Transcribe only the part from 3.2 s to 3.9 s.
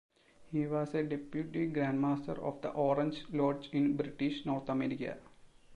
Lodge